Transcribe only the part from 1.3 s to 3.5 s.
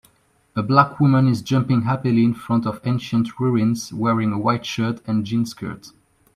jumping happily in front of ancient